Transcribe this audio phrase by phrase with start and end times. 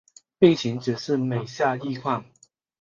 [0.39, 2.25] 病情只是每下愈况